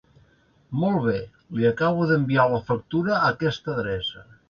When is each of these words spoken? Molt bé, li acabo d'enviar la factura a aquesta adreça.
Molt 0.83 1.03
bé, 1.09 1.19
li 1.59 1.69
acabo 1.73 2.09
d'enviar 2.13 2.49
la 2.57 2.65
factura 2.73 3.19
a 3.19 3.25
aquesta 3.31 3.79
adreça. 3.81 4.31